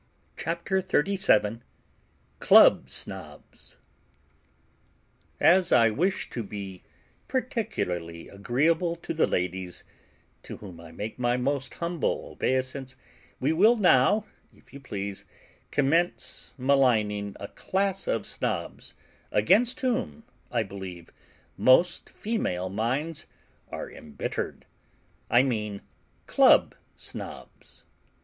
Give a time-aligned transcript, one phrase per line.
[0.35, 1.59] CHAPTER XXXVII
[2.39, 3.77] CLUB SNOBS
[5.39, 6.81] As I wish to be
[7.27, 9.83] particularly agreeable to the ladies
[10.41, 12.95] (to whom I make my most humble obeisance),
[13.39, 15.23] we will now, if you please,
[15.69, 18.95] commence maligning a class of Snobs
[19.31, 21.11] against whom, I believe,
[21.57, 23.27] most female minds
[23.69, 24.65] are embittered
[25.29, 25.83] I mean
[26.25, 27.83] Club Snobs.